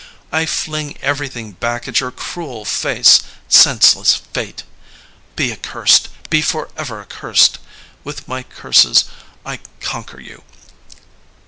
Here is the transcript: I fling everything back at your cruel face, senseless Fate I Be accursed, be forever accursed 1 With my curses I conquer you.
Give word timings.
I 0.31 0.47
fling 0.47 0.97
everything 1.03 1.51
back 1.51 1.87
at 1.87 1.99
your 1.99 2.09
cruel 2.09 2.65
face, 2.65 3.21
senseless 3.47 4.15
Fate 4.33 4.63
I 4.65 4.65
Be 5.35 5.51
accursed, 5.51 6.09
be 6.31 6.41
forever 6.41 7.01
accursed 7.01 7.57
1 7.57 7.65
With 8.03 8.27
my 8.27 8.41
curses 8.41 9.03
I 9.45 9.59
conquer 9.79 10.19
you. 10.19 10.41